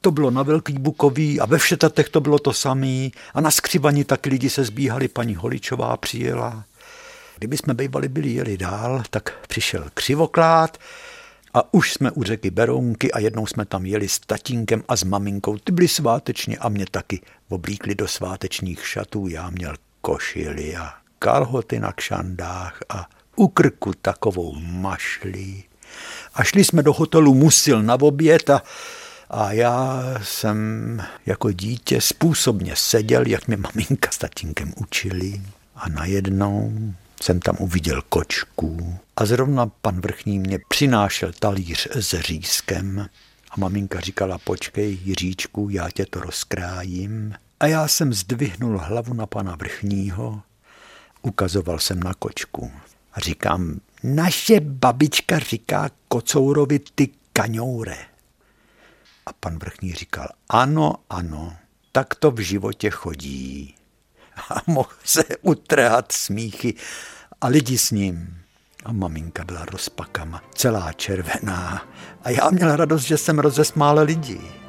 [0.00, 4.04] To bylo na Velký Bukový a ve Všetatech to bylo to samý a na skřivani
[4.04, 6.64] tak lidi se zbíhali, paní Holičová přijela.
[7.38, 10.78] Kdyby jsme bývali byli jeli dál, tak přišel křivoklát
[11.54, 15.04] a už jsme u řeky Berounky a jednou jsme tam jeli s tatínkem a s
[15.04, 15.58] maminkou.
[15.58, 19.28] Ty byli svátečně a mě taky oblíkli do svátečních šatů.
[19.28, 23.06] Já měl košily a kalhoty na kšandách a
[23.36, 25.62] u krku takovou mašli.
[26.34, 28.62] A šli jsme do hotelu Musil na oběd a,
[29.30, 30.58] a já jsem
[31.26, 35.40] jako dítě způsobně seděl, jak mě maminka s tatínkem učili.
[35.76, 36.72] A najednou
[37.22, 43.06] jsem tam uviděl kočku a zrovna pan vrchní mě přinášel talíř s řízkem
[43.50, 47.34] a maminka říkala, počkej Jiříčku, já tě to rozkrájím.
[47.60, 50.42] A já jsem zdvihnul hlavu na pana vrchního
[51.22, 52.72] Ukazoval jsem na kočku
[53.12, 57.96] a říkám, naše babička říká kocourovi ty kaňoure.
[59.26, 61.56] A pan vrchní říkal, ano, ano,
[61.92, 63.74] tak to v životě chodí.
[64.48, 66.74] A mohl se utrhat smíchy
[67.40, 68.38] a lidi s ním.
[68.84, 71.88] A maminka byla rozpakama, celá červená.
[72.22, 74.61] A já měl radost, že jsem rozesmál lidi.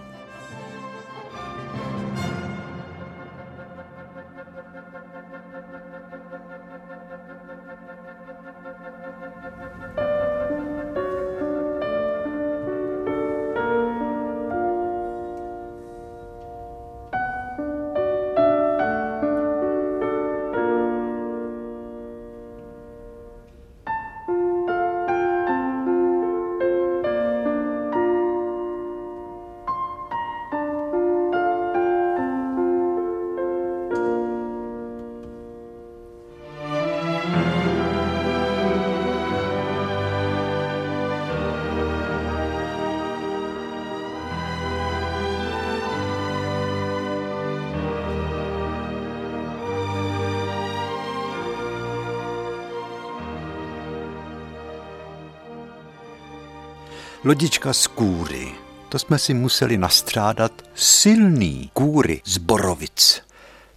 [57.26, 58.52] Lodička z kůry.
[58.90, 63.22] To jsme si museli nastřádat silný kůry z borovic.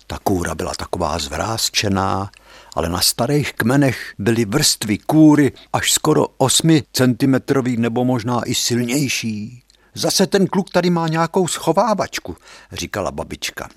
[0.06, 2.30] Ta kůra byla taková zvrázčená,
[2.74, 9.62] ale na starých kmenech byly vrstvy kůry až skoro 8 centimetrový nebo možná i silnější.
[9.94, 12.36] Zase ten kluk tady má nějakou schovávačku,
[12.72, 13.68] říkala babička.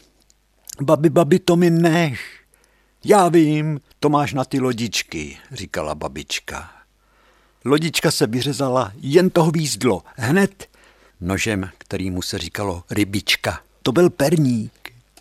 [0.81, 2.21] Babi, babi, to mi nech.
[3.05, 6.78] Já vím, to máš na ty lodičky, říkala babička.
[7.65, 10.67] Lodička se vyřezala, jen to hvízdlo, hned
[11.21, 13.59] nožem, kterýmu se říkalo rybička.
[13.83, 14.71] To byl perník.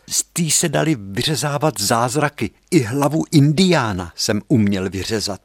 [0.09, 2.51] Z tý se dali vyřezávat zázraky.
[2.70, 5.41] I hlavu indiána jsem uměl vyřezat.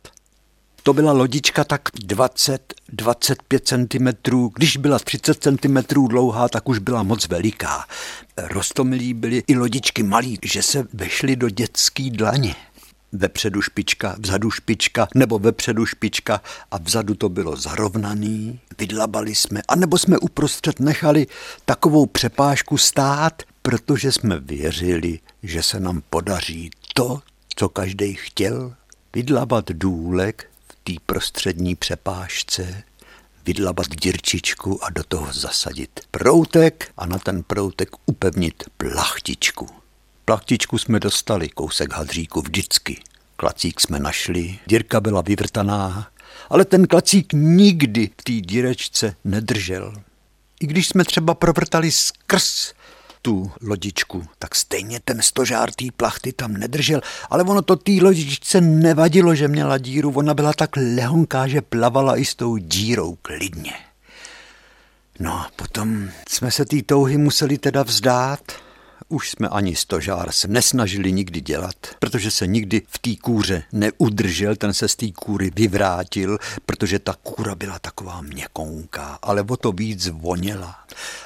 [0.84, 4.50] To byla lodička tak 20-25 cm.
[4.56, 5.78] Když byla 30 cm
[6.08, 7.86] dlouhá, tak už byla moc veliká.
[8.38, 12.56] Rostomilí byly i lodičky malí, že se vešly do dětský dlaně.
[13.14, 16.42] Vepředu špička, vzadu špička, nebo vepředu špička
[16.72, 18.60] a vzadu to bylo zarovnaný.
[18.78, 21.28] Vydlabali jsme, anebo jsme uprostřed nechali
[21.66, 27.22] takovou přepážku stát, protože jsme věřili, že se nám podaří to,
[27.56, 28.74] co každý chtěl,
[29.14, 32.84] vydlabat důlek v té prostřední přepážce,
[33.46, 39.83] vydlabat dírčičku a do toho zasadit proutek a na ten proutek upevnit plachtičku.
[40.26, 43.02] Plachtičku jsme dostali, kousek hadříku vždycky.
[43.36, 46.08] Klacík jsme našli, dírka byla vyvrtaná,
[46.50, 49.94] ale ten klacík nikdy v té dírečce nedržel.
[50.60, 52.74] I když jsme třeba provrtali skrz
[53.22, 58.62] tu lodičku, tak stejně ten stožár té plachty tam nedržel, ale ono to té lodičce
[58.62, 63.74] nevadilo, že měla díru, ona byla tak lehonká, že plavala i s tou dírou klidně.
[65.20, 68.63] No a potom jsme se té touhy museli teda vzdát
[69.14, 74.56] už jsme ani stožár se nesnažili nikdy dělat, protože se nikdy v té kůře neudržel,
[74.56, 79.72] ten se z té kůry vyvrátil, protože ta kůra byla taková měkonká, ale o to
[79.72, 80.76] víc voněla.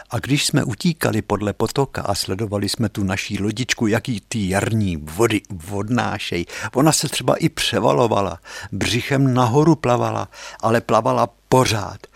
[0.09, 4.97] A když jsme utíkali podle potoka a sledovali jsme tu naší lodičku, jaký ty jarní
[4.97, 8.39] vody vodnášej, ona se třeba i převalovala,
[8.71, 10.27] břichem nahoru plavala,
[10.61, 12.07] ale plavala pořád.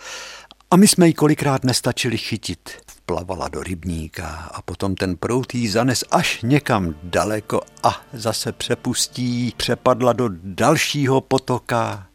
[0.71, 5.67] A my jsme ji kolikrát nestačili chytit vplavala do rybníka a potom ten prout jí
[5.67, 12.07] zanes až někam daleko a zase přepustí, přepadla do dalšího potoka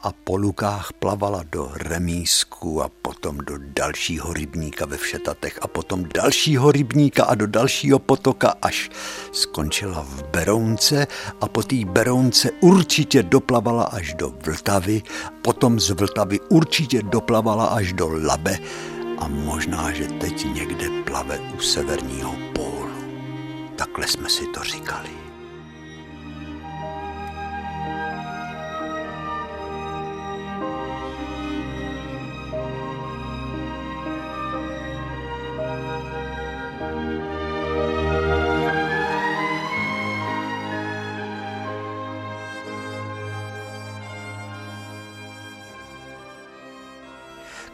[0.00, 6.04] a po lukách plavala do remísku a potom do dalšího rybníka ve Všetatech a potom
[6.14, 8.90] dalšího rybníka a do dalšího potoka, až
[9.32, 11.06] skončila v Berounce
[11.40, 15.02] a po té Berounce určitě doplavala až do Vltavy,
[15.42, 18.58] potom z Vltavy určitě doplavala až do Labe
[19.24, 22.90] a možná, že teď někde plave u severního pólu.
[23.76, 25.23] Takhle jsme si to říkali.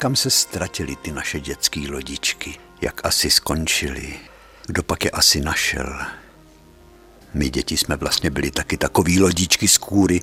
[0.01, 2.55] Kam se ztratili ty naše dětské lodičky?
[2.80, 4.14] Jak asi skončili?
[4.66, 5.98] Kdo pak je asi našel?
[7.34, 10.20] My děti jsme vlastně byli taky takový lodičky z kůry.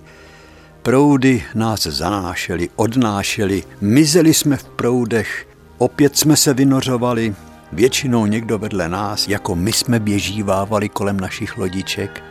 [0.81, 5.47] Proudy nás zanášely, odnášely, mizeli jsme v proudech,
[5.77, 7.35] opět jsme se vynořovali,
[7.71, 12.23] většinou někdo vedle nás, jako my jsme běžívávali kolem našich lodiček.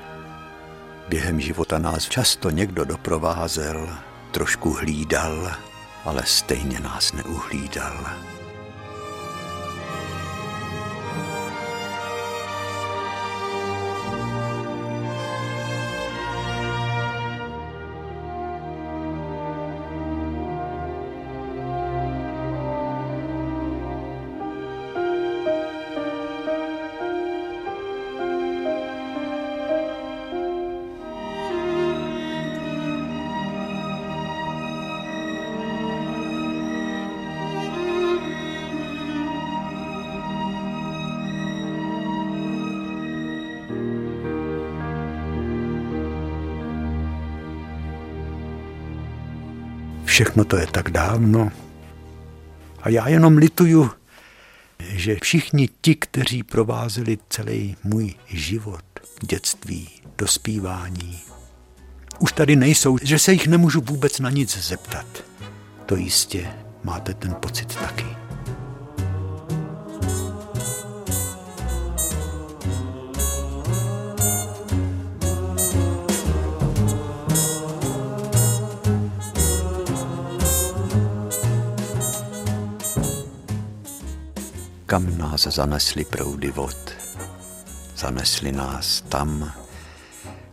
[1.08, 3.88] Během života nás často někdo doprovázel,
[4.30, 5.56] trošku hlídal,
[6.06, 8.06] ale stejně nás neuhlídal.
[50.16, 51.52] Všechno to je tak dávno.
[52.82, 53.90] A já jenom lituju,
[54.78, 58.84] že všichni ti, kteří provázeli celý můj život,
[59.22, 59.88] dětství,
[60.18, 61.20] dospívání,
[62.18, 65.06] už tady nejsou, že se jich nemůžu vůbec na nic zeptat.
[65.86, 66.48] To jistě
[66.84, 68.25] máte ten pocit taky.
[84.96, 86.76] Kam nás zanesly proudy vod.
[87.96, 89.52] Zanesly nás tam,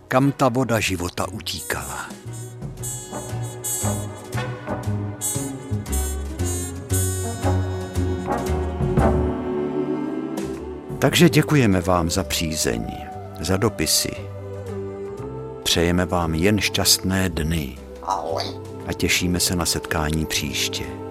[0.07, 2.09] kam ta voda života utíkala.
[10.99, 12.87] Takže děkujeme vám za přízeň,
[13.39, 14.11] za dopisy.
[15.63, 17.77] Přejeme vám jen šťastné dny
[18.87, 21.03] a těšíme se na setkání příště.